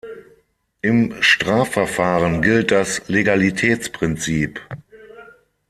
Im 0.81 1.13
Strafverfahren 1.21 2.41
gilt 2.41 2.71
das 2.71 3.07
Legalitätsprinzip. 3.07 4.59